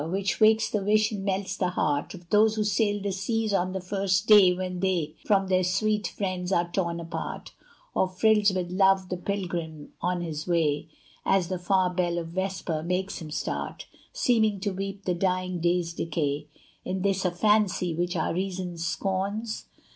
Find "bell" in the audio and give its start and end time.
11.93-12.17